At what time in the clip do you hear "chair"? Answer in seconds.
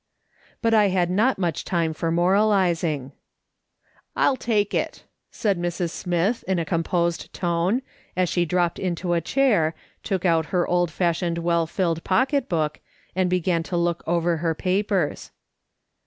9.21-9.75